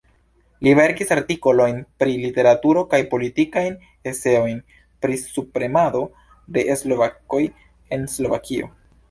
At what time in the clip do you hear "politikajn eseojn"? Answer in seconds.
3.11-4.57